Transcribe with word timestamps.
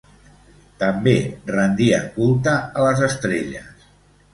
També 0.83 1.13
rendien 1.57 2.11
culte 2.19 2.59
a 2.65 2.89
les 2.91 3.09
estrelles. 3.13 3.91